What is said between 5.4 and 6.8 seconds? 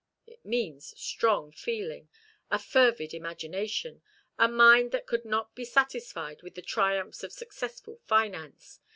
be satisfied with the